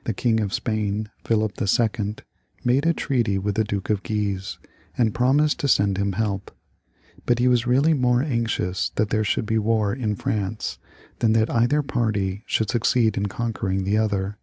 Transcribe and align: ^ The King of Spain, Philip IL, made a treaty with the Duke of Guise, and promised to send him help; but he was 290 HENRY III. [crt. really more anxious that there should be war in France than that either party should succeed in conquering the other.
^ 0.00 0.04
The 0.04 0.12
King 0.12 0.40
of 0.40 0.52
Spain, 0.52 1.08
Philip 1.24 1.52
IL, 1.58 2.14
made 2.62 2.84
a 2.84 2.92
treaty 2.92 3.38
with 3.38 3.54
the 3.54 3.64
Duke 3.64 3.88
of 3.88 4.02
Guise, 4.02 4.58
and 4.98 5.14
promised 5.14 5.58
to 5.60 5.66
send 5.66 5.96
him 5.96 6.12
help; 6.12 6.54
but 7.24 7.38
he 7.38 7.48
was 7.48 7.62
290 7.62 7.88
HENRY 7.88 7.94
III. 7.94 7.98
[crt. 7.98 8.00
really 8.02 8.02
more 8.02 8.34
anxious 8.42 8.88
that 8.96 9.08
there 9.08 9.24
should 9.24 9.46
be 9.46 9.58
war 9.58 9.94
in 9.94 10.14
France 10.14 10.78
than 11.20 11.32
that 11.32 11.48
either 11.48 11.80
party 11.82 12.42
should 12.44 12.68
succeed 12.68 13.16
in 13.16 13.28
conquering 13.28 13.84
the 13.84 13.96
other. 13.96 14.36